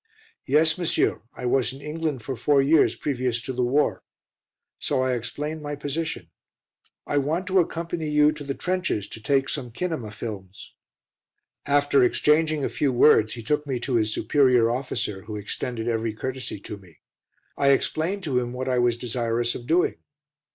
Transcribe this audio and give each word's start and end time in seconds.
"Yes, 0.47 0.79
monsieur, 0.79 1.21
I 1.35 1.45
was 1.45 1.71
in 1.73 1.79
England 1.79 2.23
for 2.23 2.35
four 2.35 2.59
years 2.59 2.95
previous 2.95 3.39
to 3.43 3.53
the 3.53 3.61
war." 3.61 4.01
So 4.79 5.03
I 5.03 5.13
explained 5.13 5.61
my 5.61 5.75
position. 5.75 6.31
"I 7.05 7.19
want 7.19 7.45
to 7.45 7.59
accompany 7.59 8.09
you 8.09 8.31
to 8.31 8.43
the 8.43 8.55
trenches 8.55 9.07
to 9.09 9.21
take 9.21 9.47
some 9.47 9.69
kinema 9.69 10.11
films." 10.11 10.73
After 11.67 12.03
exchanging 12.03 12.65
a 12.65 12.69
few 12.77 12.91
words 12.91 13.33
he 13.33 13.43
took 13.43 13.67
me 13.67 13.79
to 13.81 13.97
his 13.97 14.11
superior 14.11 14.71
officer, 14.71 15.21
who 15.25 15.35
extended 15.35 15.87
every 15.87 16.13
courtesy 16.13 16.59
to 16.61 16.77
me. 16.79 16.97
I 17.55 17.67
explained 17.69 18.23
to 18.23 18.39
him 18.39 18.53
what 18.53 18.67
I 18.67 18.79
was 18.79 18.97
desirous 18.97 19.53
of 19.53 19.67
doing. 19.67 19.97